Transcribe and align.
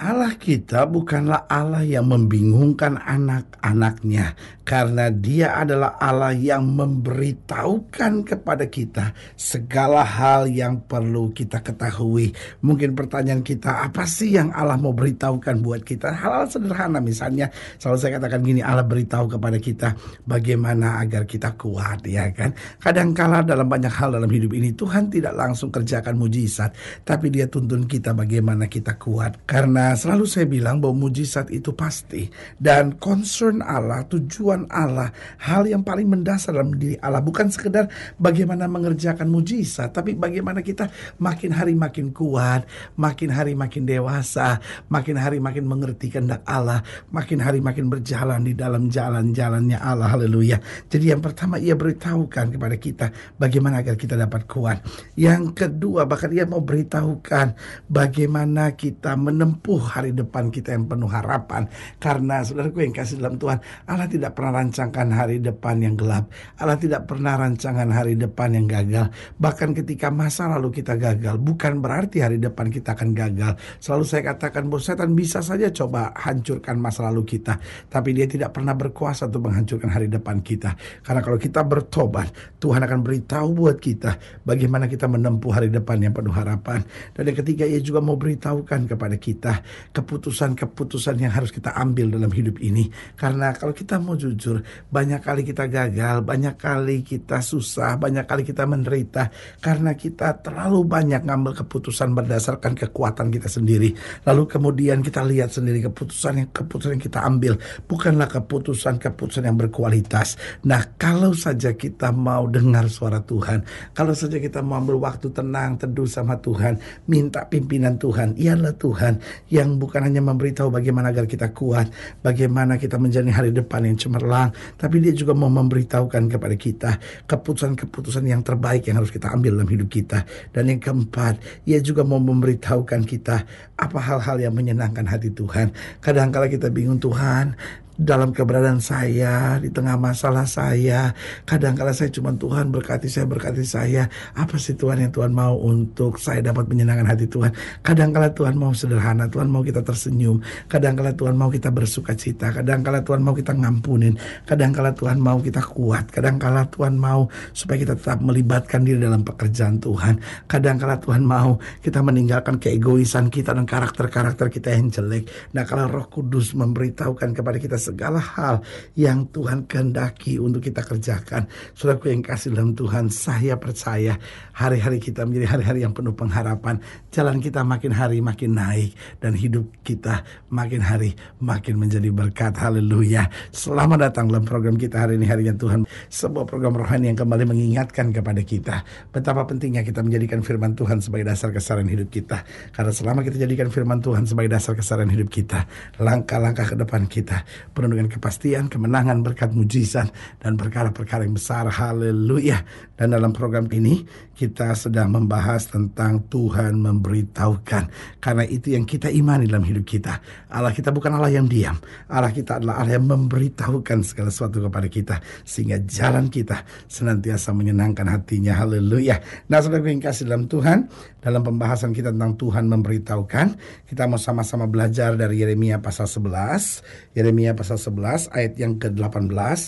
Allah 0.00 0.32
kita 0.32 0.88
bukanlah 0.88 1.44
Allah 1.44 1.84
yang 1.84 2.08
membingungkan 2.08 2.96
anak-anaknya 3.04 4.32
karena 4.64 5.12
dia 5.12 5.52
adalah 5.60 6.00
Allah 6.00 6.32
yang 6.32 6.64
memberitahukan 6.72 8.24
kepada 8.24 8.64
kita 8.64 9.12
segala 9.36 10.00
hal 10.00 10.48
yang 10.48 10.80
perlu 10.88 11.36
kita 11.36 11.60
ketahui. 11.60 12.32
Mungkin 12.64 12.96
pertanyaan 12.96 13.44
kita 13.44 13.92
apa 13.92 14.08
sih 14.08 14.40
yang 14.40 14.48
Allah 14.56 14.80
mau 14.80 14.96
beritahukan 14.96 15.60
buat 15.60 15.84
kita? 15.84 16.16
Hal-hal 16.16 16.48
sederhana 16.48 17.04
misalnya 17.04 17.52
selalu 17.76 17.98
saya 18.00 18.16
katakan 18.16 18.40
gini 18.40 18.64
Allah 18.64 18.88
beritahu 18.88 19.36
kepada 19.36 19.60
kita 19.60 19.92
bagaimana 20.24 20.96
agar 21.04 21.28
kita 21.28 21.60
kuat 21.60 22.08
ya 22.08 22.32
kan. 22.32 22.56
Kadangkala 22.80 23.44
dalam 23.44 23.68
banyak 23.68 23.92
hal 23.92 24.16
dalam 24.16 24.32
hidup 24.32 24.56
ini 24.56 24.72
Tuhan 24.72 25.12
tidak 25.12 25.36
langsung 25.36 25.68
kerjakan 25.68 26.16
mujizat 26.16 26.72
tapi 27.04 27.28
dia 27.28 27.52
tuntun 27.52 27.84
kita 27.84 28.16
bagaimana 28.16 28.64
kita 28.64 28.96
kuat 28.96 29.44
karena 29.44 29.89
Nah, 29.90 29.98
selalu 29.98 30.22
saya 30.22 30.46
bilang 30.46 30.78
bahwa 30.78 31.10
mujizat 31.10 31.50
itu 31.50 31.74
pasti 31.74 32.30
dan 32.62 32.94
concern 33.02 33.58
Allah, 33.58 34.06
tujuan 34.06 34.70
Allah, 34.70 35.10
hal 35.42 35.66
yang 35.66 35.82
paling 35.82 36.06
mendasar 36.06 36.54
dalam 36.54 36.78
diri 36.78 36.94
Allah 37.02 37.18
bukan 37.18 37.50
sekedar 37.50 37.90
bagaimana 38.14 38.70
mengerjakan 38.70 39.26
mujizat, 39.26 39.90
tapi 39.90 40.14
bagaimana 40.14 40.62
kita 40.62 40.86
makin 41.18 41.50
hari 41.50 41.74
makin 41.74 42.14
kuat, 42.14 42.70
makin 42.94 43.34
hari 43.34 43.58
makin 43.58 43.82
dewasa, 43.82 44.62
makin 44.86 45.18
hari 45.18 45.42
makin 45.42 45.66
mengerti 45.66 46.06
kehendak 46.06 46.46
Allah, 46.46 46.86
makin 47.10 47.42
hari 47.42 47.58
makin 47.58 47.90
berjalan 47.90 48.46
di 48.46 48.54
dalam 48.54 48.86
jalan-jalannya 48.86 49.74
Allah. 49.74 50.06
Haleluya. 50.06 50.62
Jadi 50.86 51.10
yang 51.10 51.18
pertama 51.18 51.58
ia 51.58 51.74
beritahukan 51.74 52.46
kepada 52.54 52.78
kita 52.78 53.06
bagaimana 53.42 53.82
agar 53.82 53.98
kita 53.98 54.14
dapat 54.14 54.46
kuat. 54.46 54.86
Yang 55.18 55.66
kedua 55.66 56.06
bahkan 56.06 56.30
ia 56.30 56.46
mau 56.46 56.62
beritahukan 56.62 57.58
bagaimana 57.90 58.78
kita 58.78 59.18
menempuh 59.18 59.79
hari 59.82 60.12
depan 60.14 60.52
kita 60.52 60.76
yang 60.76 60.86
penuh 60.86 61.08
harapan. 61.08 61.66
Karena 61.96 62.44
saudaraku 62.44 62.84
yang 62.84 62.94
kasih 62.94 63.18
dalam 63.18 63.40
Tuhan, 63.40 63.58
Allah 63.88 64.06
tidak 64.06 64.36
pernah 64.36 64.52
rancangkan 64.60 65.08
hari 65.12 65.36
depan 65.40 65.76
yang 65.80 65.94
gelap. 65.96 66.28
Allah 66.60 66.76
tidak 66.76 67.08
pernah 67.08 67.34
rancangan 67.40 67.88
hari 67.88 68.14
depan 68.14 68.54
yang 68.54 68.66
gagal. 68.68 69.10
Bahkan 69.40 69.74
ketika 69.82 70.12
masa 70.12 70.46
lalu 70.52 70.80
kita 70.80 70.94
gagal, 70.94 71.40
bukan 71.40 71.80
berarti 71.80 72.20
hari 72.20 72.36
depan 72.36 72.68
kita 72.68 72.92
akan 72.94 73.16
gagal. 73.16 73.56
Selalu 73.80 74.04
saya 74.06 74.22
katakan 74.34 74.68
bahwa 74.68 74.82
setan 74.82 75.10
bisa 75.16 75.40
saja 75.40 75.72
coba 75.72 76.12
hancurkan 76.14 76.76
masa 76.76 77.08
lalu 77.08 77.24
kita. 77.36 77.56
Tapi 77.88 78.12
dia 78.12 78.26
tidak 78.28 78.54
pernah 78.54 78.76
berkuasa 78.76 79.26
untuk 79.26 79.48
menghancurkan 79.48 79.90
hari 79.90 80.06
depan 80.06 80.44
kita. 80.44 80.76
Karena 81.02 81.20
kalau 81.24 81.38
kita 81.40 81.64
bertobat, 81.64 82.30
Tuhan 82.60 82.80
akan 82.84 83.00
beritahu 83.00 83.48
buat 83.56 83.76
kita 83.80 84.42
bagaimana 84.44 84.86
kita 84.86 85.08
menempuh 85.08 85.50
hari 85.50 85.68
depan 85.72 85.98
yang 86.00 86.12
penuh 86.12 86.32
harapan. 86.32 86.84
Dan 87.16 87.32
yang 87.32 87.38
ketiga, 87.40 87.64
ia 87.64 87.80
juga 87.80 88.04
mau 88.04 88.16
beritahukan 88.20 88.90
kepada 88.90 89.16
kita 89.16 89.52
keputusan-keputusan 89.90 91.16
yang 91.20 91.32
harus 91.34 91.50
kita 91.50 91.74
ambil 91.74 92.10
dalam 92.12 92.30
hidup 92.30 92.58
ini. 92.62 92.88
Karena 93.14 93.52
kalau 93.54 93.74
kita 93.74 93.98
mau 93.98 94.14
jujur, 94.14 94.62
banyak 94.90 95.20
kali 95.20 95.42
kita 95.42 95.66
gagal, 95.66 96.22
banyak 96.22 96.54
kali 96.56 97.02
kita 97.02 97.42
susah, 97.42 97.96
banyak 97.98 98.24
kali 98.24 98.42
kita 98.46 98.64
menderita 98.66 99.30
karena 99.58 99.94
kita 99.94 100.40
terlalu 100.40 100.86
banyak 100.86 101.22
ngambil 101.24 101.64
keputusan 101.64 102.14
berdasarkan 102.14 102.74
kekuatan 102.74 103.30
kita 103.30 103.48
sendiri. 103.50 103.92
Lalu 104.26 104.42
kemudian 104.46 105.02
kita 105.02 105.22
lihat 105.26 105.52
sendiri 105.54 105.84
keputusan 105.90 106.44
yang 106.44 106.48
keputusan 106.50 106.96
yang 106.98 107.04
kita 107.04 107.20
ambil 107.22 107.54
bukanlah 107.86 108.28
keputusan-keputusan 108.30 109.46
yang 109.46 109.56
berkualitas. 109.58 110.38
Nah, 110.66 110.82
kalau 110.96 111.34
saja 111.34 111.74
kita 111.74 112.10
mau 112.14 112.46
dengar 112.46 112.86
suara 112.86 113.20
Tuhan, 113.22 113.64
kalau 113.92 114.14
saja 114.14 114.38
kita 114.38 114.62
mau 114.62 114.78
ambil 114.80 115.00
waktu 115.02 115.30
tenang, 115.30 115.80
teduh 115.80 116.06
sama 116.06 116.38
Tuhan, 116.38 116.78
minta 117.06 117.46
pimpinan 117.46 117.96
Tuhan, 117.96 118.38
ialah 118.38 118.74
Tuhan 118.76 119.18
yang 119.50 119.76
bukan 119.76 120.06
hanya 120.06 120.22
memberitahu 120.22 120.70
bagaimana 120.70 121.10
agar 121.10 121.26
kita 121.26 121.50
kuat, 121.50 121.90
bagaimana 122.22 122.78
kita 122.78 122.96
menjalani 122.96 123.34
hari 123.34 123.50
depan 123.50 123.82
yang 123.82 123.98
cemerlang, 123.98 124.54
tapi 124.78 125.02
dia 125.02 125.10
juga 125.10 125.34
mau 125.34 125.50
memberitahukan 125.50 126.30
kepada 126.30 126.56
kita 126.56 126.90
keputusan-keputusan 127.26 128.24
yang 128.30 128.46
terbaik 128.46 128.86
yang 128.86 129.02
harus 129.02 129.10
kita 129.10 129.28
ambil 129.34 129.58
dalam 129.58 129.68
hidup 129.68 129.90
kita. 129.90 130.22
Dan 130.54 130.70
yang 130.70 130.80
keempat, 130.80 131.42
ia 131.66 131.82
juga 131.82 132.06
mau 132.06 132.22
memberitahukan 132.22 133.02
kita 133.04 133.36
apa 133.74 133.98
hal-hal 133.98 134.38
yang 134.38 134.54
menyenangkan 134.54 135.04
hati 135.04 135.34
Tuhan. 135.34 135.74
Kadang-kala 135.98 136.46
kita 136.46 136.70
bingung 136.70 137.02
Tuhan, 137.02 137.58
dalam 138.00 138.32
keberadaan 138.32 138.80
saya, 138.80 139.60
di 139.60 139.68
tengah 139.68 140.00
masalah 140.00 140.48
saya. 140.48 141.12
Kadang-kala 141.44 141.92
saya 141.92 142.08
cuma 142.08 142.32
Tuhan 142.32 142.72
berkati 142.72 143.12
saya, 143.12 143.28
berkati 143.28 143.60
saya. 143.60 144.08
Apa 144.32 144.56
sih 144.56 144.72
Tuhan 144.72 145.04
yang 145.04 145.12
Tuhan 145.12 145.36
mau 145.36 145.60
untuk 145.60 146.16
saya 146.16 146.40
dapat 146.40 146.64
menyenangkan 146.64 147.04
hati 147.04 147.28
Tuhan? 147.28 147.52
Kadang-kala 147.84 148.32
Tuhan 148.32 148.56
mau 148.56 148.72
sederhana, 148.72 149.28
Tuhan 149.28 149.52
mau 149.52 149.60
kita 149.60 149.84
tersenyum. 149.84 150.40
Kadang-kala 150.64 151.12
Tuhan 151.12 151.36
mau 151.36 151.52
kita 151.52 151.68
bersuka 151.68 152.16
cita. 152.16 152.48
Kadang-kala 152.56 153.04
Tuhan 153.04 153.20
mau 153.20 153.36
kita 153.36 153.52
ngampunin. 153.52 154.16
Kadang-kala 154.48 154.96
Tuhan 154.96 155.20
mau 155.20 155.36
kita 155.44 155.60
kuat. 155.60 156.08
Kadang-kala 156.08 156.72
Tuhan 156.72 156.96
mau 156.96 157.28
supaya 157.52 157.84
kita 157.84 158.00
tetap 158.00 158.24
melibatkan 158.24 158.80
diri 158.80 158.96
dalam 158.96 159.20
pekerjaan 159.20 159.76
Tuhan. 159.76 160.48
Kadang-kala 160.48 160.96
Tuhan 161.04 161.20
mau 161.20 161.60
kita 161.84 162.00
meninggalkan 162.00 162.56
keegoisan 162.56 163.28
kita 163.28 163.52
dan 163.52 163.68
karakter-karakter 163.68 164.48
kita 164.48 164.72
yang 164.72 164.88
jelek. 164.88 165.28
Nah 165.52 165.68
kalau 165.68 165.84
roh 165.92 166.08
kudus 166.08 166.56
memberitahukan 166.56 167.36
kepada 167.36 167.60
kita 167.60 167.76
segala 167.90 168.22
hal 168.22 168.62
yang 168.94 169.26
Tuhan 169.34 169.66
kehendaki 169.66 170.38
untuk 170.38 170.62
kita 170.62 170.86
kerjakan. 170.86 171.50
Saudaraku 171.74 172.14
yang 172.14 172.22
kasih 172.22 172.54
dalam 172.54 172.72
Tuhan, 172.78 173.10
saya 173.10 173.58
percaya 173.58 174.14
hari-hari 174.54 175.02
kita 175.02 175.26
menjadi 175.26 175.58
hari-hari 175.58 175.82
yang 175.82 175.92
penuh 175.92 176.14
pengharapan. 176.14 176.78
Jalan 177.10 177.42
kita 177.42 177.66
makin 177.66 177.90
hari 177.90 178.22
makin 178.22 178.54
naik 178.54 178.94
dan 179.18 179.34
hidup 179.34 179.66
kita 179.82 180.22
makin 180.48 180.80
hari 180.80 181.18
makin 181.42 181.76
menjadi 181.76 182.08
berkat. 182.14 182.54
Haleluya. 182.54 183.26
Selamat 183.50 184.10
datang 184.10 184.30
dalam 184.30 184.46
program 184.46 184.78
kita 184.78 185.02
hari 185.02 185.18
ini 185.18 185.26
harinya 185.26 185.54
Tuhan. 185.58 185.84
Sebuah 186.08 186.46
program 186.46 186.78
rohani 186.78 187.10
yang 187.10 187.18
kembali 187.18 187.44
mengingatkan 187.50 188.14
kepada 188.14 188.40
kita 188.46 188.86
betapa 189.10 189.42
pentingnya 189.48 189.82
kita 189.82 190.04
menjadikan 190.04 190.40
firman 190.44 190.76
Tuhan 190.76 191.02
sebagai 191.02 191.26
dasar 191.26 191.50
kesaran 191.50 191.88
hidup 191.88 192.08
kita. 192.12 192.46
Karena 192.70 192.92
selama 192.94 193.20
kita 193.26 193.40
jadikan 193.40 193.68
firman 193.72 193.98
Tuhan 193.98 194.24
sebagai 194.28 194.52
dasar 194.52 194.78
kesaran 194.78 195.10
hidup 195.10 195.28
kita, 195.32 195.66
langkah-langkah 195.98 196.66
ke 196.70 196.76
depan 196.78 197.08
kita 197.10 197.42
penuh 197.70 197.96
dengan 197.96 198.10
kepastian, 198.10 198.68
kemenangan, 198.68 199.22
berkat 199.22 199.54
mujizat, 199.54 200.10
dan 200.42 200.58
perkara-perkara 200.58 201.24
yang 201.24 201.34
besar. 201.34 201.66
Haleluya. 201.70 202.62
Dan 203.00 203.16
dalam 203.16 203.32
program 203.32 203.64
ini 203.72 204.04
kita 204.36 204.72
sedang 204.72 205.12
membahas 205.12 205.68
tentang 205.68 206.28
Tuhan 206.28 206.80
memberitahukan. 206.80 207.84
Karena 208.20 208.44
itu 208.44 208.72
yang 208.72 208.88
kita 208.88 209.12
imani 209.12 209.48
dalam 209.48 209.64
hidup 209.64 209.84
kita. 209.84 210.20
Allah 210.48 210.72
kita 210.72 210.92
bukan 210.92 211.16
Allah 211.16 211.32
yang 211.32 211.44
diam. 211.44 211.76
Allah 212.08 212.32
kita 212.32 212.60
adalah 212.60 212.80
Allah 212.80 212.96
yang 212.96 213.08
memberitahukan 213.08 214.00
segala 214.04 214.32
sesuatu 214.32 214.64
kepada 214.64 214.88
kita. 214.88 215.16
Sehingga 215.44 215.80
jalan 215.84 216.32
kita 216.32 216.64
senantiasa 216.88 217.52
menyenangkan 217.52 218.08
hatinya. 218.08 218.56
Haleluya. 218.56 219.20
Nah 219.52 219.60
saudara 219.60 219.88
yang 219.88 220.00
kasih 220.00 220.28
dalam 220.28 220.48
Tuhan. 220.48 220.88
Dalam 221.20 221.44
pembahasan 221.44 221.92
kita 221.92 222.16
tentang 222.16 222.40
Tuhan 222.40 222.64
memberitahukan. 222.64 223.46
Kita 223.84 224.08
mau 224.08 224.16
sama-sama 224.16 224.64
belajar 224.64 225.20
dari 225.20 225.44
Yeremia 225.44 225.84
pasal 225.84 226.08
11. 226.08 227.12
Yeremia 227.12 227.52
pasal 227.60 227.76
11 227.76 228.32
ayat 228.32 228.56
yang 228.56 228.80
ke-18. 228.80 229.60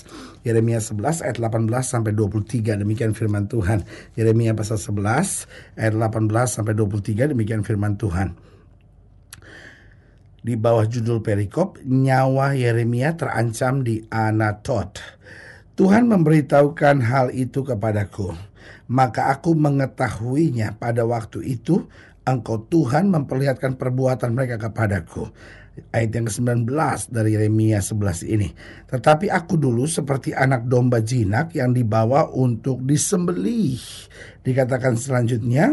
Yeremia 0.49 0.81
11 0.81 1.29
ayat 1.29 1.37
18 1.37 1.69
sampai 1.85 2.17
23. 2.17 2.81
Demikian 2.81 3.12
firman 3.12 3.53
Tuhan. 3.53 3.85
Yeremia 4.17 4.56
pasal 4.56 4.81
11 4.81 5.44
ayat 5.77 5.93
18 5.93 6.33
sampai 6.49 6.73
23 6.73 7.37
demikian 7.37 7.61
firman 7.61 8.00
Tuhan. 8.00 8.33
di 10.43 10.59
bawah 10.59 10.85
judul 10.91 11.23
perikop 11.23 11.79
nyawa 11.87 12.59
Yeremia 12.59 13.15
terancam 13.15 13.87
di 13.87 14.03
Anatot. 14.11 14.99
Tuhan 15.79 16.11
memberitahukan 16.11 17.00
hal 17.00 17.33
itu 17.33 17.65
kepadaku, 17.65 18.37
maka 18.93 19.33
aku 19.33 19.56
mengetahuinya 19.56 20.77
pada 20.77 21.09
waktu 21.09 21.47
itu 21.47 21.89
engkau 22.29 22.69
Tuhan 22.69 23.09
memperlihatkan 23.09 23.81
perbuatan 23.81 24.37
mereka 24.37 24.69
kepadaku. 24.69 25.33
Ayat 25.72 26.12
yang 26.12 26.28
ke-19 26.28 26.69
dari 27.08 27.32
Yeremia 27.32 27.80
11 27.80 28.28
ini. 28.28 28.52
Tetapi 28.92 29.32
aku 29.32 29.56
dulu 29.56 29.88
seperti 29.88 30.36
anak 30.36 30.69
domba 30.69 31.00
jinak 31.00 31.56
yang 31.56 31.72
dibawa 31.72 32.28
untuk 32.28 32.84
disembelih. 32.84 33.80
Dikatakan 34.44 35.00
selanjutnya, 35.00 35.72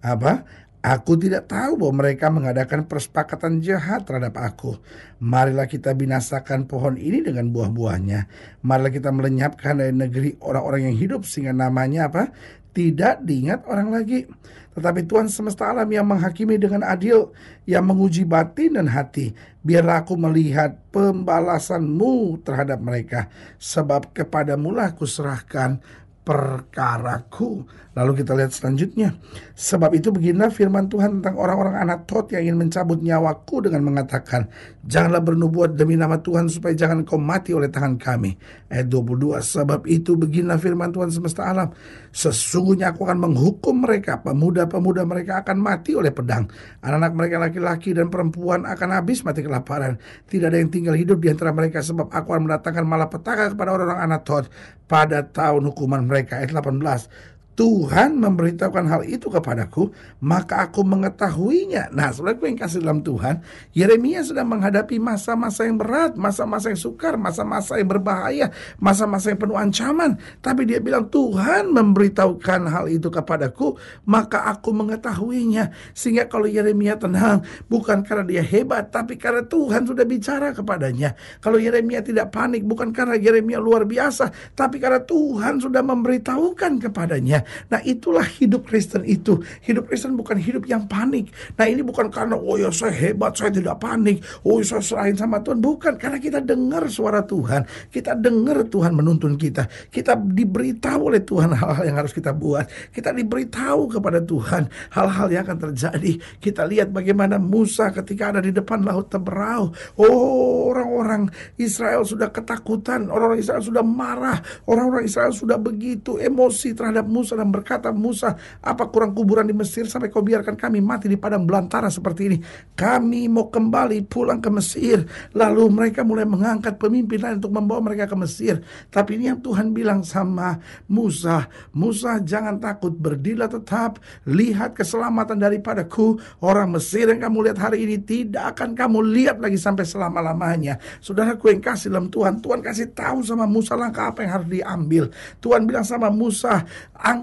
apa? 0.00 0.48
Aku 0.84 1.16
tidak 1.16 1.48
tahu 1.48 1.80
bahwa 1.80 2.04
mereka 2.04 2.28
mengadakan 2.28 2.84
persepakatan 2.84 3.64
jahat 3.64 4.04
terhadap 4.04 4.36
aku. 4.36 4.76
Marilah 5.16 5.64
kita 5.64 5.96
binasakan 5.96 6.68
pohon 6.68 7.00
ini 7.00 7.24
dengan 7.24 7.48
buah-buahnya. 7.48 8.28
Marilah 8.64 8.92
kita 8.92 9.08
melenyapkan 9.08 9.80
dari 9.80 9.96
negeri 9.96 10.36
orang-orang 10.44 10.92
yang 10.92 10.96
hidup 11.00 11.24
sehingga 11.24 11.56
namanya 11.56 12.12
apa? 12.12 12.32
Tidak 12.76 13.24
diingat 13.24 13.64
orang 13.64 13.96
lagi. 13.96 14.28
Tetapi 14.74 15.06
Tuhan 15.06 15.30
semesta 15.30 15.70
alam 15.70 15.86
yang 15.86 16.04
menghakimi 16.04 16.58
dengan 16.58 16.82
adil, 16.82 17.30
yang 17.64 17.86
menguji 17.86 18.26
batin 18.26 18.74
dan 18.74 18.90
hati. 18.90 19.30
Biarlah 19.62 20.02
aku 20.02 20.18
melihat 20.18 20.76
pembalasanmu 20.90 22.42
terhadap 22.42 22.82
mereka. 22.82 23.30
Sebab 23.62 24.10
kepadamu 24.10 24.74
lah 24.74 24.90
aku 24.90 25.06
serahkan 25.06 25.78
perkaraku. 26.24 27.62
Lalu 27.94 28.24
kita 28.24 28.34
lihat 28.34 28.50
selanjutnya. 28.50 29.14
Sebab 29.54 29.94
itu 29.94 30.10
beginilah 30.10 30.50
firman 30.50 30.90
Tuhan 30.90 31.20
tentang 31.20 31.38
orang-orang 31.38 31.78
anak 31.78 32.10
Tot 32.10 32.26
yang 32.34 32.50
ingin 32.50 32.66
mencabut 32.66 32.98
nyawaku 32.98 33.70
dengan 33.70 33.86
mengatakan, 33.86 34.50
Janganlah 34.84 35.24
bernubuat 35.24 35.80
demi 35.80 35.96
nama 35.96 36.20
Tuhan 36.20 36.52
supaya 36.52 36.76
jangan 36.76 37.08
kau 37.08 37.16
mati 37.16 37.56
oleh 37.56 37.72
tangan 37.72 37.96
kami. 37.96 38.36
Ayat 38.68 38.92
22, 38.92 39.40
sebab 39.40 39.80
itu 39.88 40.12
beginilah 40.12 40.60
firman 40.60 40.92
Tuhan 40.92 41.08
semesta 41.08 41.48
alam. 41.48 41.72
Sesungguhnya 42.12 42.92
aku 42.92 43.08
akan 43.08 43.16
menghukum 43.24 43.80
mereka, 43.80 44.20
pemuda-pemuda 44.20 45.08
mereka 45.08 45.40
akan 45.40 45.56
mati 45.56 45.96
oleh 45.96 46.12
pedang. 46.12 46.52
Anak-anak 46.84 47.12
mereka 47.16 47.36
laki-laki 47.40 47.96
dan 47.96 48.12
perempuan 48.12 48.68
akan 48.68 48.88
habis 48.92 49.24
mati 49.24 49.40
kelaparan. 49.40 49.96
Tidak 50.28 50.52
ada 50.52 50.60
yang 50.60 50.68
tinggal 50.68 50.92
hidup 50.92 51.16
di 51.16 51.32
antara 51.32 51.56
mereka 51.56 51.80
sebab 51.80 52.12
aku 52.12 52.36
akan 52.36 52.44
mendatangkan 52.44 52.84
malapetaka 52.84 53.56
kepada 53.56 53.72
orang-orang 53.72 54.04
anak 54.04 54.20
Tot 54.28 54.44
pada 54.84 55.24
tahun 55.24 55.64
hukuman 55.72 56.04
mereka. 56.04 56.44
Ayat 56.44 56.52
18. 56.52 57.33
Tuhan 57.54 58.18
memberitahukan 58.18 58.84
hal 58.90 59.02
itu 59.06 59.30
kepadaku, 59.30 59.94
maka 60.18 60.66
aku 60.66 60.82
mengetahuinya. 60.82 61.94
Nah, 61.94 62.10
saudara 62.10 62.34
yang 62.42 62.58
kasih 62.58 62.82
dalam 62.82 62.98
Tuhan, 63.06 63.46
Yeremia 63.70 64.26
sedang 64.26 64.50
menghadapi 64.50 64.98
masa-masa 64.98 65.62
yang 65.62 65.78
berat, 65.78 66.18
masa-masa 66.18 66.74
yang 66.74 66.80
sukar, 66.82 67.14
masa-masa 67.14 67.78
yang 67.78 67.86
berbahaya, 67.86 68.50
masa-masa 68.82 69.30
yang 69.30 69.38
penuh 69.38 69.54
ancaman. 69.54 70.18
Tapi 70.42 70.66
dia 70.66 70.82
bilang, 70.82 71.06
Tuhan 71.06 71.70
memberitahukan 71.70 72.66
hal 72.66 72.90
itu 72.90 73.06
kepadaku, 73.06 73.78
maka 74.02 74.50
aku 74.50 74.74
mengetahuinya. 74.74 75.70
Sehingga 75.94 76.26
kalau 76.26 76.50
Yeremia 76.50 76.98
tenang, 76.98 77.46
bukan 77.70 78.02
karena 78.02 78.26
dia 78.26 78.42
hebat, 78.42 78.90
tapi 78.90 79.14
karena 79.14 79.46
Tuhan 79.46 79.86
sudah 79.86 80.02
bicara 80.02 80.50
kepadanya. 80.50 81.14
Kalau 81.38 81.62
Yeremia 81.62 82.02
tidak 82.02 82.34
panik, 82.34 82.66
bukan 82.66 82.90
karena 82.90 83.14
Yeremia 83.14 83.62
luar 83.62 83.86
biasa, 83.86 84.58
tapi 84.58 84.82
karena 84.82 84.98
Tuhan 85.06 85.62
sudah 85.62 85.86
memberitahukan 85.86 86.82
kepadanya. 86.82 87.43
Nah 87.70 87.80
itulah 87.84 88.24
hidup 88.24 88.66
Kristen 88.66 89.04
itu. 89.06 89.40
Hidup 89.64 89.88
Kristen 89.88 90.16
bukan 90.18 90.36
hidup 90.40 90.64
yang 90.66 90.84
panik. 90.88 91.30
Nah 91.54 91.66
ini 91.68 91.80
bukan 91.84 92.10
karena 92.10 92.34
oh 92.34 92.56
ya 92.56 92.68
saya 92.74 92.92
hebat, 92.92 93.36
saya 93.36 93.54
tidak 93.54 93.78
panik. 93.78 94.20
Oh 94.42 94.60
ya, 94.60 94.76
saya 94.76 94.82
serahin 94.82 95.16
sama 95.16 95.40
Tuhan. 95.40 95.58
Bukan 95.60 95.94
karena 95.96 96.18
kita 96.18 96.40
dengar 96.42 96.86
suara 96.90 97.22
Tuhan. 97.24 97.64
Kita 97.88 98.16
dengar 98.16 98.66
Tuhan 98.68 98.92
menuntun 98.96 99.38
kita. 99.38 99.66
Kita 99.88 100.16
diberitahu 100.16 101.12
oleh 101.14 101.22
Tuhan 101.22 101.54
hal-hal 101.54 101.84
yang 101.86 101.96
harus 102.00 102.12
kita 102.12 102.32
buat. 102.34 102.66
Kita 102.90 103.14
diberitahu 103.14 103.98
kepada 103.98 104.20
Tuhan 104.22 104.68
hal-hal 104.92 105.28
yang 105.30 105.42
akan 105.46 105.58
terjadi. 105.70 106.12
Kita 106.40 106.64
lihat 106.66 106.90
bagaimana 106.90 107.36
Musa 107.36 107.92
ketika 107.92 108.34
ada 108.34 108.40
di 108.40 108.50
depan 108.50 108.82
laut 108.82 109.12
Teberau. 109.12 109.70
Oh 110.00 110.72
orang-orang 110.74 111.30
Israel 111.60 112.02
sudah 112.02 112.30
ketakutan. 112.34 113.08
Orang-orang 113.08 113.40
Israel 113.40 113.62
sudah 113.62 113.84
marah. 113.84 114.38
Orang-orang 114.66 115.06
Israel 115.06 115.30
sudah 115.30 115.60
begitu 115.60 116.18
emosi 116.18 116.74
terhadap 116.74 117.06
Musa 117.06 117.33
Dan 117.34 117.50
berkata, 117.50 117.90
Musa, 117.90 118.38
apa 118.62 118.88
kurang 118.88 119.12
kuburan 119.12 119.46
di 119.46 119.54
Mesir 119.54 119.86
sampai 119.90 120.08
kau 120.08 120.22
biarkan 120.22 120.54
kami 120.54 120.78
mati 120.78 121.10
di 121.10 121.18
padang 121.18 121.44
belantara 121.44 121.90
seperti 121.90 122.22
ini? 122.30 122.38
Kami 122.74 123.26
mau 123.26 123.50
kembali 123.50 124.06
pulang 124.06 124.38
ke 124.38 124.50
Mesir. 124.50 125.04
Lalu 125.34 125.64
mereka 125.70 126.06
mulai 126.06 126.24
mengangkat 126.24 126.78
pemimpin 126.78 127.20
lain 127.20 127.36
untuk 127.42 127.52
membawa 127.54 127.92
mereka 127.92 128.10
ke 128.10 128.16
Mesir. 128.18 128.62
Tapi 128.90 129.18
ini 129.18 129.30
yang 129.30 129.40
Tuhan 129.42 129.74
bilang 129.74 130.06
sama 130.06 130.58
Musa, 130.86 131.46
Musa 131.74 132.22
jangan 132.22 132.58
takut, 132.62 132.94
berdirilah 132.94 133.50
tetap, 133.50 133.98
lihat 134.28 134.78
keselamatan 134.78 135.38
daripadaku. 135.38 136.18
Orang 136.40 136.74
Mesir 136.74 137.10
yang 137.10 137.20
kamu 137.20 137.50
lihat 137.50 137.58
hari 137.58 137.86
ini 137.86 138.00
tidak 138.00 138.56
akan 138.56 138.72
kamu 138.76 138.98
lihat 139.12 139.36
lagi 139.42 139.58
sampai 139.58 139.84
selama-lamanya. 139.86 140.78
Saudaraku 141.02 141.50
yang 141.50 141.62
kasih 141.62 141.90
dalam 141.90 142.08
Tuhan, 142.10 142.38
Tuhan 142.38 142.60
kasih 142.62 142.92
tahu 142.94 143.24
sama 143.24 143.44
Musa 143.44 143.74
langkah 143.74 144.10
apa 144.10 144.22
yang 144.24 144.32
harus 144.40 144.48
diambil. 144.50 145.04
Tuhan 145.40 145.64
bilang 145.64 145.86
sama 145.86 146.08
Musa, 146.08 146.64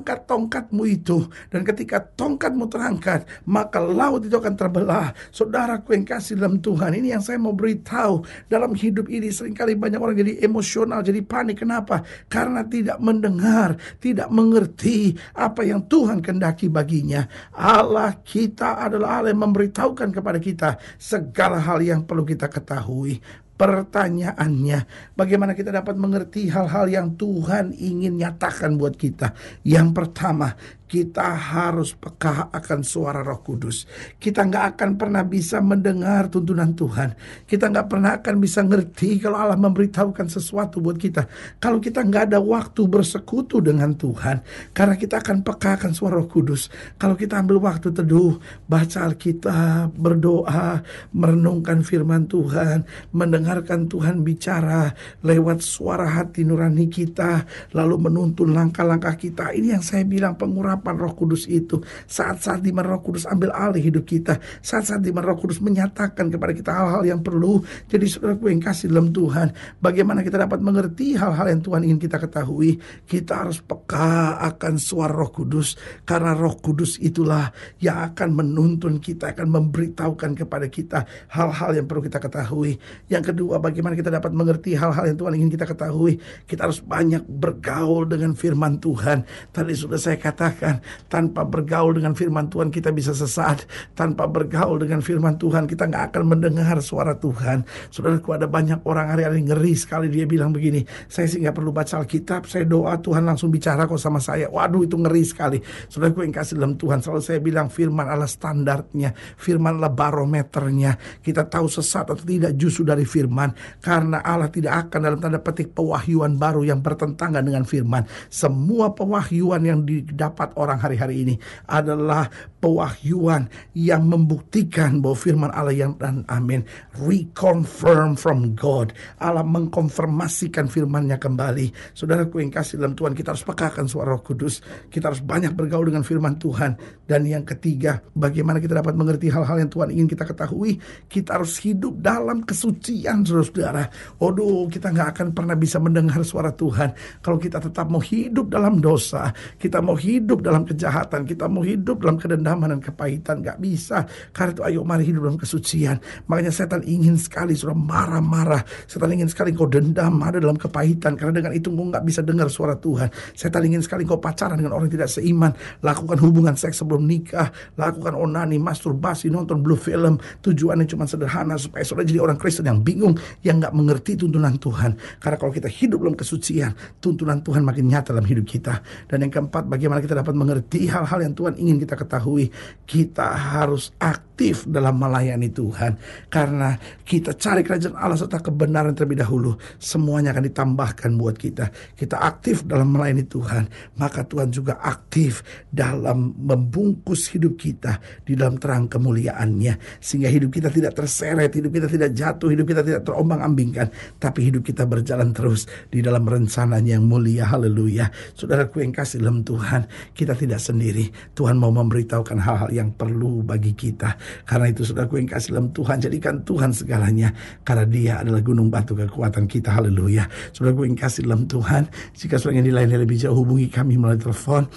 angkat 0.01 0.25
tongkatmu 0.25 0.83
itu. 0.89 1.30
Dan 1.53 1.62
ketika 1.62 2.01
tongkatmu 2.01 2.65
terangkat, 2.65 3.30
maka 3.45 3.77
laut 3.77 4.25
itu 4.25 4.33
akan 4.33 4.57
terbelah. 4.57 5.13
Saudaraku 5.30 5.94
yang 5.94 6.09
kasih 6.09 6.42
dalam 6.42 6.57
Tuhan, 6.57 6.98
ini 6.98 7.13
yang 7.13 7.21
saya 7.21 7.38
mau 7.38 7.53
beritahu. 7.53 8.25
Dalam 8.50 8.74
hidup 8.74 9.06
ini 9.13 9.30
sering 9.30 9.53
kali 9.53 9.77
banyak 9.77 10.01
orang 10.01 10.18
jadi 10.18 10.42
emosional, 10.42 11.06
jadi 11.06 11.21
panik. 11.21 11.62
Kenapa? 11.62 12.01
Karena 12.25 12.65
tidak 12.65 12.98
mendengar, 12.98 13.77
tidak 14.01 14.33
mengerti 14.33 15.13
apa 15.38 15.62
yang 15.62 15.86
Tuhan 15.86 16.25
kendaki 16.25 16.74
baginya. 16.74 17.30
Allah 17.54 18.18
kita 18.25 18.81
adalah 18.81 19.21
Allah 19.21 19.30
yang 19.38 19.45
memberitahukan 19.45 20.09
kepada 20.09 20.42
kita 20.42 20.81
segala 20.97 21.62
hal 21.62 21.77
yang 21.86 22.01
perlu 22.01 22.25
kita 22.25 22.50
ketahui 22.50 23.21
pertanyaannya. 23.62 25.13
Bagaimana 25.13 25.54
kita 25.54 25.69
dapat 25.69 25.94
mengerti 25.94 26.50
hal-hal 26.50 26.90
yang 26.90 27.13
Tuhan 27.13 27.78
ingin 27.78 28.18
nyatakan 28.18 28.74
buat 28.74 28.98
kita? 28.98 29.38
Yang 29.62 29.88
pertama 29.94 30.58
kita 30.92 31.40
harus 31.40 31.96
peka 31.96 32.52
akan 32.52 32.84
suara 32.84 33.24
Roh 33.24 33.40
Kudus. 33.40 33.88
Kita 34.20 34.44
nggak 34.44 34.76
akan 34.76 35.00
pernah 35.00 35.24
bisa 35.24 35.64
mendengar 35.64 36.28
tuntunan 36.28 36.76
Tuhan. 36.76 37.16
Kita 37.48 37.72
nggak 37.72 37.88
pernah 37.88 38.20
akan 38.20 38.36
bisa 38.44 38.60
ngerti 38.60 39.24
kalau 39.24 39.40
Allah 39.40 39.56
memberitahukan 39.56 40.28
sesuatu 40.28 40.84
buat 40.84 41.00
kita. 41.00 41.31
Kalau 41.64 41.80
kita 41.80 42.04
nggak 42.04 42.36
ada 42.36 42.44
waktu 42.44 42.92
bersekutu 42.92 43.64
dengan 43.64 43.95
Tuhan, 43.95 44.44
karena 44.76 45.00
kita 45.00 45.24
akan 45.24 45.48
peka 45.48 45.80
akan 45.80 45.95
suara 45.95 46.19
Roh 46.19 46.28
Kudus. 46.28 46.68
Kalau 47.00 47.16
kita 47.16 47.40
ambil 47.40 47.64
waktu 47.64 47.95
teduh, 47.95 48.36
baca 48.68 49.07
Alkitab, 49.07 49.95
berdoa, 49.95 50.83
merenungkan 51.16 51.88
firman 51.88 52.28
Tuhan, 52.28 52.83
mendengarkan 53.16 53.88
Tuhan 53.88 54.28
bicara 54.28 54.92
lewat 55.24 55.64
suara 55.64 56.19
hati 56.19 56.44
nurani 56.44 56.92
kita, 56.92 57.48
lalu 57.71 58.12
menuntun 58.12 58.52
langkah-langkah 58.52 59.16
kita. 59.16 59.56
Ini 59.56 59.80
yang 59.80 59.86
saya 59.88 60.04
bilang 60.04 60.36
pengurapan 60.36 60.81
urapan 60.81 60.97
roh 60.97 61.14
kudus 61.14 61.45
itu. 61.45 61.78
Saat-saat 62.09 62.66
di 62.66 62.73
mana 62.73 62.97
roh 62.97 63.06
kudus 63.06 63.30
ambil 63.30 63.54
alih 63.54 63.85
hidup 63.85 64.09
kita. 64.09 64.42
Saat-saat 64.66 65.06
di 65.06 65.14
mana 65.14 65.30
roh 65.30 65.38
kudus 65.38 65.61
menyatakan 65.61 66.33
kepada 66.33 66.57
kita 66.57 66.73
hal-hal 66.73 67.06
yang 67.06 67.21
perlu. 67.21 67.61
Jadi 67.85 68.06
saudara 68.09 68.33
yang 68.50 68.57
kasih 68.57 68.90
dalam 68.90 69.14
Tuhan. 69.14 69.54
Bagaimana 69.78 70.26
kita 70.26 70.42
dapat 70.42 70.57
mengerti 70.66 71.14
hal-hal 71.14 71.54
yang 71.54 71.61
Tuhan 71.61 71.85
ingin 71.85 72.00
kita 72.02 72.18
ketahui. 72.18 72.81
Kita 73.06 73.45
harus 73.45 73.61
peka 73.61 74.42
akan 74.42 74.73
suara 74.81 75.14
roh 75.14 75.30
kudus. 75.30 75.78
Karena 76.02 76.33
roh 76.33 76.57
kudus 76.57 76.97
itulah 76.97 77.54
yang 77.78 78.02
akan 78.11 78.33
menuntun 78.33 78.97
kita. 78.97 79.38
Akan 79.38 79.54
memberitahukan 79.54 80.33
kepada 80.33 80.66
kita 80.66 81.06
hal-hal 81.30 81.78
yang 81.78 81.85
perlu 81.85 82.02
kita 82.02 82.18
ketahui. 82.18 82.81
Yang 83.06 83.31
kedua 83.31 83.61
bagaimana 83.61 83.94
kita 83.94 84.09
dapat 84.09 84.33
mengerti 84.33 84.73
hal-hal 84.73 85.14
yang 85.14 85.18
Tuhan 85.21 85.33
ingin 85.38 85.52
kita 85.54 85.69
ketahui. 85.69 86.18
Kita 86.50 86.66
harus 86.66 86.81
banyak 86.81 87.21
bergaul 87.30 88.09
dengan 88.09 88.33
firman 88.33 88.81
Tuhan. 88.81 89.23
Tadi 89.52 89.73
sudah 89.76 90.00
saya 90.00 90.16
katakan 90.16 90.70
Tuhan. 90.71 91.09
Tanpa 91.11 91.44
bergaul 91.44 91.99
dengan 91.99 92.16
firman 92.16 92.47
Tuhan 92.47 92.71
kita 92.71 92.95
bisa 92.95 93.11
sesat. 93.11 93.68
Tanpa 93.92 94.28
bergaul 94.28 94.80
dengan 94.80 95.04
firman 95.04 95.35
Tuhan 95.35 95.68
kita 95.68 95.92
nggak 95.92 96.16
akan 96.16 96.23
mendengar 96.23 96.80
suara 96.80 97.18
Tuhan. 97.19 97.68
Saudaraku 97.92 98.31
ada 98.31 98.47
banyak 98.47 98.80
orang 98.87 99.11
hari-hari 99.11 99.44
ngeri 99.44 99.73
sekali 99.75 100.07
dia 100.07 100.23
bilang 100.23 100.56
begini. 100.56 100.87
Saya 101.11 101.28
sih 101.28 101.44
nggak 101.44 101.56
perlu 101.56 101.75
baca 101.75 101.99
Alkitab. 101.99 102.47
Saya 102.47 102.63
doa 102.63 102.95
Tuhan 102.99 103.28
langsung 103.28 103.51
bicara 103.51 103.83
kok 103.83 103.99
sama 103.99 104.23
saya. 104.23 104.47
Waduh 104.47 104.87
itu 104.87 104.95
ngeri 104.95 105.23
sekali. 105.28 105.59
Saudaraku 105.92 106.23
yang 106.23 106.33
kasih 106.35 106.56
dalam 106.56 106.80
Tuhan. 106.80 107.04
Selalu 107.04 107.21
saya 107.23 107.40
bilang 107.44 107.68
firman 107.68 108.07
adalah 108.07 108.30
standarnya. 108.30 109.11
Firman 109.35 109.80
adalah 109.80 109.92
barometernya. 109.92 111.19
Kita 111.19 111.47
tahu 111.47 111.68
sesat 111.68 112.07
atau 112.07 112.23
tidak 112.23 112.56
justru 112.56 112.87
dari 112.87 113.04
firman. 113.04 113.51
Karena 113.83 114.23
Allah 114.23 114.47
tidak 114.47 114.87
akan 114.87 114.99
dalam 115.04 115.19
tanda 115.19 115.40
petik 115.42 115.75
pewahyuan 115.75 116.40
baru 116.40 116.63
yang 116.63 116.80
bertentangan 116.80 117.44
dengan 117.44 117.68
firman. 117.68 118.06
Semua 118.31 118.94
pewahyuan 118.94 119.61
yang 119.66 119.81
didapat 119.83 120.51
empat 120.52 120.60
orang 120.60 120.80
hari-hari 120.84 121.24
ini 121.24 121.36
adalah 121.72 122.28
pewahyuan 122.60 123.48
yang 123.72 124.04
membuktikan 124.12 125.00
bahwa 125.00 125.16
firman 125.16 125.52
Allah 125.56 125.72
yang 125.72 125.96
dan 125.96 126.28
amin 126.28 126.68
reconfirm 127.00 128.20
from 128.20 128.52
God. 128.60 128.92
Allah 129.24 129.48
mengkonfirmasikan 129.48 130.68
firmannya 130.68 131.16
kembali. 131.16 131.96
Saudaraku 131.96 132.44
yang 132.44 132.52
kasih 132.52 132.84
dalam 132.84 132.94
Tuhan, 133.00 133.16
kita 133.16 133.31
harus 133.31 133.48
pekakan 133.48 133.88
suara 133.88 134.12
Roh 134.12 134.22
Kudus. 134.22 134.60
Kita 134.92 135.08
harus 135.08 135.24
banyak 135.24 135.56
bergaul 135.56 135.88
dengan 135.88 136.04
firman 136.04 136.36
Tuhan. 136.36 136.76
Dan 137.08 137.24
yang 137.24 137.48
ketiga, 137.48 138.04
bagaimana 138.12 138.60
kita 138.60 138.76
dapat 138.76 138.94
mengerti 138.94 139.31
hal-hal 139.31 139.56
yang 139.56 139.72
Tuhan 139.72 139.90
ingin 139.96 140.08
kita 140.12 140.28
ketahui? 140.28 140.78
Kita 141.08 141.40
harus 141.40 141.56
hidup 141.64 142.04
dalam 142.04 142.44
kesucian, 142.44 143.24
saudara-saudara. 143.24 143.88
Waduh, 144.20 144.68
kita 144.68 144.92
nggak 144.92 145.08
akan 145.18 145.28
pernah 145.31 145.56
bisa 145.56 145.80
mendengar 145.80 146.22
suara 146.28 146.52
Tuhan 146.52 147.22
kalau 147.22 147.38
kita 147.38 147.62
tetap 147.62 147.88
mau 147.88 148.02
hidup 148.02 148.50
dalam 148.50 148.81
dosa, 148.81 149.30
kita 149.62 149.80
mau 149.80 149.94
hidup 149.94 150.41
dalam 150.42 150.66
kejahatan, 150.66 151.24
kita 151.24 151.45
mau 151.48 151.62
hidup 151.62 152.02
dalam 152.02 152.18
kedendaman 152.18 152.78
dan 152.78 152.81
kepahitan. 152.81 153.45
Nggak 153.45 153.57
bisa. 153.62 154.06
Karena 154.33 154.52
itu 154.52 154.64
ayo 154.66 154.80
mari 154.83 155.06
hidup 155.07 155.30
dalam 155.30 155.40
kesucian. 155.40 156.02
Makanya 156.28 156.52
setan 156.52 156.81
ingin 156.83 157.16
sekali 157.16 157.54
sudah 157.54 157.78
marah-marah. 157.78 158.66
Setan 158.90 159.14
ingin 159.14 159.30
sekali 159.30 159.54
kau 159.54 159.69
dendam 159.69 160.19
ada 160.26 160.42
dalam 160.42 160.57
kepahitan. 160.57 161.16
Karena 161.16 161.40
dengan 161.42 161.54
itu 161.54 161.69
kau 161.71 161.86
nggak 161.88 162.04
bisa 162.04 162.26
dengar 162.26 162.50
suara 162.50 162.76
Tuhan. 162.76 163.14
Setan 163.38 163.64
ingin 163.66 163.86
sekali 163.86 164.04
kau 164.04 164.18
pacaran 164.18 164.57
dengan 164.57 164.76
orang 164.76 164.90
yang 164.90 165.02
tidak 165.02 165.10
seiman. 165.14 165.52
Lakukan 165.86 166.18
hubungan 166.19 166.57
seks 166.57 166.81
sebelum 166.81 167.06
nikah. 167.06 167.54
Lakukan 167.78 168.18
onani, 168.18 168.57
masturbasi, 168.57 169.30
nonton 169.30 169.62
blue 169.62 169.78
film. 169.78 170.18
Tujuannya 170.42 170.90
cuma 170.90 171.06
sederhana 171.06 171.56
supaya 171.56 171.86
saudara 171.86 172.10
jadi 172.10 172.19
orang 172.19 172.38
Kristen 172.42 172.66
yang 172.66 172.81
bingung. 172.81 173.16
Yang 173.45 173.68
nggak 173.68 173.74
mengerti 173.78 174.12
tuntunan 174.18 174.57
Tuhan. 174.57 174.98
Karena 175.21 175.38
kalau 175.38 175.54
kita 175.54 175.69
hidup 175.69 176.02
dalam 176.02 176.18
kesucian, 176.18 176.74
tuntunan 177.00 177.40
Tuhan 177.45 177.62
makin 177.62 177.86
nyata 177.88 178.12
dalam 178.12 178.26
hidup 178.26 178.45
kita. 178.48 178.81
Dan 179.07 179.28
yang 179.28 179.31
keempat, 179.31 179.68
bagaimana 179.68 180.00
kita 180.02 180.18
dapat 180.18 180.31
mengerti 180.35 180.88
hal-hal 180.88 181.19
yang 181.23 181.33
Tuhan 181.35 181.54
ingin 181.57 181.78
kita 181.81 181.95
ketahui. 181.95 182.52
Kita 182.88 183.35
harus 183.35 183.92
aktif 183.97 184.68
dalam 184.68 184.97
melayani 184.97 185.52
Tuhan. 185.54 185.95
Karena 186.28 186.76
kita 187.06 187.38
cari 187.38 187.61
kerajaan 187.61 187.95
Allah 187.95 188.18
serta 188.18 188.42
kebenaran 188.42 188.95
terlebih 188.97 189.21
dahulu. 189.21 189.56
Semuanya 189.78 190.35
akan 190.35 190.47
ditambahkan 190.50 191.11
buat 191.16 191.35
kita. 191.38 191.69
Kita 191.95 192.19
aktif 192.19 192.66
dalam 192.66 192.92
melayani 192.92 193.28
Tuhan. 193.28 193.69
Maka 194.00 194.26
Tuhan 194.26 194.50
juga 194.50 194.81
aktif 194.81 195.45
dalam 195.69 196.33
membungkus 196.35 197.31
hidup 197.31 197.59
kita 197.59 198.02
di 198.26 198.35
dalam 198.35 198.57
terang 198.57 198.90
kemuliaannya. 198.90 200.02
Sehingga 200.02 200.28
hidup 200.28 200.52
kita 200.52 200.73
tidak 200.73 200.97
terseret, 200.97 201.54
hidup 201.54 201.71
kita 201.71 201.88
tidak 201.88 202.11
jatuh, 202.11 202.50
hidup 202.52 202.66
kita 202.68 202.81
tidak 202.81 203.02
terombang-ambingkan. 203.07 203.88
Tapi 204.18 204.40
hidup 204.52 204.66
kita 204.68 204.83
berjalan 204.83 205.31
terus 205.31 205.69
di 205.88 206.04
dalam 206.04 206.26
rencananya 206.26 206.97
yang 206.97 207.06
mulia. 207.06 207.47
Haleluya. 207.47 208.11
Saudaraku 208.35 208.83
yang 208.83 208.92
kasih 208.92 209.21
dalam 209.23 209.45
Tuhan, 209.45 209.85
kita 210.21 210.37
tidak 210.37 210.61
sendiri. 210.61 211.09
Tuhan 211.33 211.57
mau 211.57 211.73
memberitahukan 211.73 212.37
hal-hal 212.37 212.69
yang 212.69 212.94
perlu 212.94 213.42
bagi 213.42 213.73
kita. 213.73 214.13
Karena 214.45 214.69
itu 214.69 214.85
saudaraku 214.85 215.18
yang 215.18 215.30
kasih 215.33 215.57
dalam 215.57 215.73
Tuhan, 215.73 215.97
jadikan 215.97 216.45
Tuhan 216.45 216.69
segalanya. 216.69 217.33
Karena 217.66 217.85
dia 217.90 218.13
adalah 218.21 218.45
gunung 218.45 218.69
batu 218.69 218.94
kekuatan 218.94 219.49
kita. 219.49 219.73
Haleluya. 219.73 220.30
Saudaraku 220.54 220.85
yang 220.85 220.94
kasih 220.94 221.25
dalam 221.25 221.49
Tuhan, 221.49 221.90
jika 222.13 222.37
saudara 222.37 222.61
ingin 222.61 222.69
dilayani 222.69 223.01
lebih 223.01 223.18
jauh, 223.18 223.33
hubungi 223.42 223.66
kami 223.73 223.97
melalui 223.97 224.21
telepon 224.21 224.69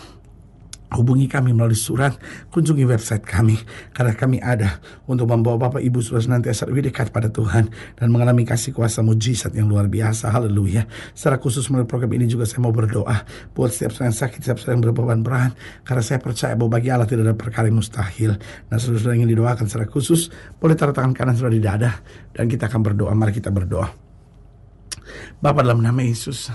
Hubungi 0.94 1.26
kami 1.26 1.50
melalui 1.50 1.74
surat, 1.74 2.14
kunjungi 2.54 2.86
website 2.86 3.26
kami, 3.26 3.58
karena 3.90 4.14
kami 4.14 4.38
ada 4.38 4.78
untuk 5.10 5.26
membawa 5.26 5.66
Bapak 5.66 5.82
Ibu 5.82 5.98
Saudara 5.98 6.22
senantiasa 6.22 6.70
lebih 6.70 6.86
dekat 6.86 7.10
pada 7.10 7.26
Tuhan 7.26 7.66
dan 7.98 8.06
mengalami 8.14 8.46
kasih 8.46 8.70
kuasa 8.70 9.02
mujizat 9.02 9.58
yang 9.58 9.66
luar 9.66 9.90
biasa. 9.90 10.30
Haleluya. 10.30 10.86
Secara 11.10 11.42
khusus 11.42 11.66
melalui 11.66 11.90
program 11.90 12.14
ini 12.14 12.30
juga 12.30 12.46
saya 12.46 12.62
mau 12.62 12.70
berdoa 12.70 13.26
buat 13.58 13.74
setiap 13.74 14.06
yang 14.06 14.14
sakit, 14.14 14.38
setiap 14.46 14.62
yang 14.70 14.78
berbeban 14.86 15.26
berat, 15.26 15.58
karena 15.82 16.02
saya 16.06 16.22
percaya 16.22 16.54
bahwa 16.54 16.78
bagi 16.78 16.94
Allah 16.94 17.10
tidak 17.10 17.26
ada 17.26 17.34
perkara 17.34 17.66
yang 17.66 17.82
mustahil. 17.82 18.38
Nah, 18.70 18.78
saudara-saudara 18.78 19.18
ingin 19.18 19.34
didoakan 19.34 19.66
secara 19.66 19.90
khusus, 19.90 20.30
boleh 20.62 20.78
taruh 20.78 20.94
tangan 20.94 21.10
kanan 21.10 21.34
saudara 21.34 21.58
di 21.58 21.62
dada 21.62 21.90
dan 22.30 22.46
kita 22.46 22.70
akan 22.70 22.80
berdoa. 22.86 23.10
Mari 23.18 23.34
kita 23.34 23.50
berdoa. 23.50 24.03
Bapak 25.40 25.64
dalam 25.64 25.84
nama 25.84 26.00
Yesus, 26.00 26.48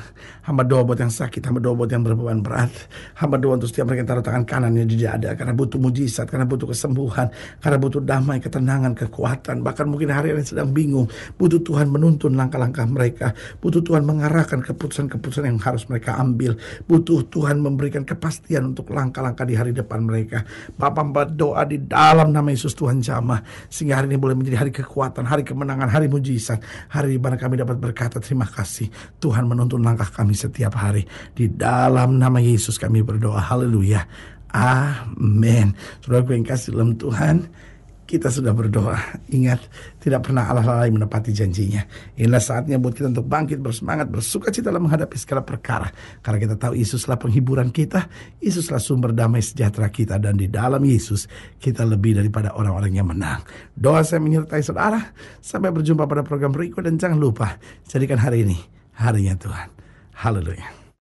hamba 0.45 0.65
doa 0.65 0.81
buat 0.81 0.97
yang 0.97 1.13
sakit, 1.13 1.45
hamba 1.45 1.61
doa 1.61 1.77
buat 1.77 1.89
yang 1.89 2.01
berbeban 2.01 2.41
berat, 2.41 2.73
hamba 3.21 3.37
doa 3.37 3.57
untuk 3.57 3.69
setiap 3.69 3.85
mereka 3.89 4.01
yang 4.01 4.09
taruh 4.09 4.25
tangan 4.25 4.45
kanannya 4.45 4.85
di 4.85 4.97
dada, 4.97 5.37
karena 5.37 5.53
butuh 5.53 5.77
mujizat, 5.77 6.25
karena 6.25 6.49
butuh 6.49 6.69
kesembuhan, 6.69 7.29
karena 7.61 7.77
butuh 7.77 8.01
damai, 8.01 8.41
ketenangan, 8.41 8.97
kekuatan, 8.97 9.61
bahkan 9.61 9.85
mungkin 9.85 10.09
hari 10.09 10.33
ini 10.33 10.41
sedang 10.41 10.73
bingung, 10.73 11.05
butuh 11.37 11.61
Tuhan 11.61 11.89
menuntun 11.89 12.33
langkah-langkah 12.33 12.85
mereka, 12.89 13.33
butuh 13.61 13.81
Tuhan 13.85 14.05
mengarahkan 14.05 14.65
keputusan-keputusan 14.65 15.45
yang 15.45 15.61
harus 15.61 15.85
mereka 15.85 16.17
ambil, 16.17 16.57
butuh 16.89 17.25
Tuhan 17.29 17.61
memberikan 17.61 18.01
kepastian 18.05 18.73
untuk 18.73 18.89
langkah-langkah 18.89 19.45
di 19.45 19.53
hari 19.53 19.71
depan 19.73 20.01
mereka. 20.01 20.41
Bapak 20.75 21.05
berdoa 21.13 21.65
di 21.65 21.81
dalam 21.85 22.33
nama 22.33 22.49
Yesus 22.49 22.73
Tuhan 22.73 23.01
jamah, 23.01 23.41
sehingga 23.69 24.01
hari 24.01 24.09
ini 24.09 24.17
boleh 24.17 24.33
menjadi 24.33 24.65
hari 24.65 24.71
kekuatan, 24.73 25.25
hari 25.25 25.45
kemenangan, 25.45 25.89
hari 25.89 26.09
mujizat, 26.09 26.59
hari 26.89 27.15
di 27.15 27.19
mana 27.21 27.37
kami 27.37 27.59
dapat 27.59 27.77
berkata 27.77 28.17
terima 28.17 28.38
kasih 28.47 28.87
Tuhan 29.17 29.49
menuntun 29.49 29.81
langkah 29.83 30.07
kami 30.07 30.37
setiap 30.37 30.77
hari. 30.77 31.03
Di 31.33 31.49
dalam 31.49 32.21
nama 32.21 32.37
Yesus 32.37 32.77
kami 32.77 33.03
berdoa. 33.03 33.41
Haleluya. 33.41 34.05
Amin. 34.53 35.73
Saudara 36.01 36.25
yang 36.33 36.45
kasih 36.45 36.73
dalam 36.77 36.93
Tuhan, 36.97 37.49
kita 38.09 38.33
sudah 38.33 38.57
berdoa. 38.57 38.97
Ingat, 39.29 39.69
tidak 40.01 40.25
pernah 40.25 40.49
Allah 40.49 40.65
lalai 40.65 40.89
menepati 40.89 41.29
janjinya. 41.29 41.85
Inilah 42.17 42.41
saatnya 42.41 42.81
buat 42.81 42.97
kita 42.97 43.13
untuk 43.13 43.29
bangkit, 43.29 43.61
bersemangat, 43.61 44.09
bersuka 44.09 44.49
cita 44.49 44.73
dalam 44.73 44.89
menghadapi 44.89 45.13
segala 45.13 45.45
perkara. 45.45 45.93
Karena 46.25 46.41
kita 46.41 46.55
tahu 46.57 46.73
Yesuslah 46.73 47.21
penghiburan 47.21 47.69
kita, 47.69 48.09
Yesuslah 48.41 48.81
sumber 48.81 49.13
damai 49.13 49.45
sejahtera 49.45 49.93
kita. 49.93 50.17
Dan 50.17 50.41
di 50.41 50.49
dalam 50.49 50.81
Yesus, 50.81 51.29
kita 51.61 51.85
lebih 51.85 52.17
daripada 52.17 52.57
orang-orang 52.57 52.97
yang 52.97 53.05
menang. 53.13 53.45
Doa 53.77 54.01
saya 54.01 54.17
menyertai 54.17 54.65
saudara. 54.65 55.13
Sampai 55.37 55.69
berjumpa 55.69 56.09
pada 56.09 56.25
program 56.25 56.49
berikut 56.49 56.81
dan 56.81 56.97
jangan 56.97 57.21
lupa, 57.21 57.61
jadikan 57.85 58.17
hari 58.17 58.41
ini 58.41 58.57
harinya 58.97 59.37
Tuhan. 59.37 59.69
Haleluya. 60.17 60.78